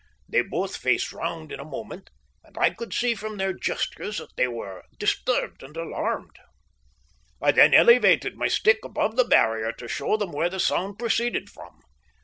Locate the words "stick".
8.47-8.83